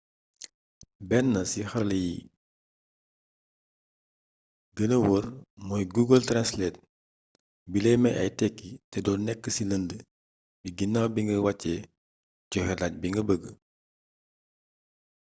benn 1.09 1.33
ci 1.51 1.59
xarala 1.69 1.95
yi 2.05 2.13
bi 2.23 2.27
gëna 4.75 4.97
woor 5.07 5.25
mooy 5.67 5.83
google 5.95 6.23
translate 6.29 6.77
bilay 7.71 7.97
may 8.03 8.15
ay 8.21 8.29
tékki 8.39 8.69
te 8.91 8.97
doo 9.05 9.17
nekk 9.25 9.43
ci 9.55 9.63
lënd 9.69 9.89
gi 10.63 10.69
ginnaw 10.77 11.07
bi 11.13 11.19
nga 11.25 11.35
wàccee 11.45 11.79
joxe 12.51 12.73
làkk 12.81 12.95
bi 13.01 13.07
nga 13.11 13.21
bëgg 13.29 13.43